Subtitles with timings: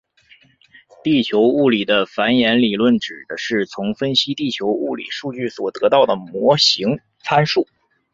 [1.03, 7.67] 地球物理的反演理论指的是从分析地球物理数据所得到的模型参数。